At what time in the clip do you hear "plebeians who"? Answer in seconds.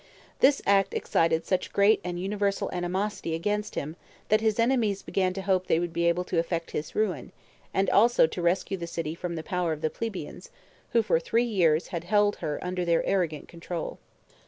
9.91-11.03